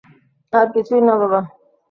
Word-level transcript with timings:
আর 0.53 0.67
কিছুই 0.73 1.01
না 1.07 1.13
বাবা। 1.21 1.39